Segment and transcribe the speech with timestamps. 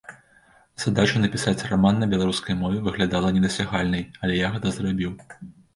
[0.83, 5.11] Задача напісаць раман на беларускай мове выглядала недасягальнай, але я гэта зрабіў.